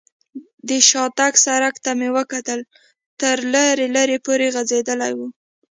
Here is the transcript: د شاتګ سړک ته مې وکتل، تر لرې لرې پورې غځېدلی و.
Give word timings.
د 0.67 0.69
شاتګ 0.89 1.33
سړک 1.45 1.75
ته 1.83 1.91
مې 1.99 2.09
وکتل، 2.17 2.59
تر 3.21 3.37
لرې 3.53 3.87
لرې 3.95 4.17
پورې 4.25 4.47
غځېدلی 4.55 5.11
و. 5.17 5.19